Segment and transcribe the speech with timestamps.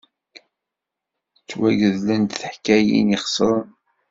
[1.37, 3.69] Ttwagedlent teḥkayin ixeṣren!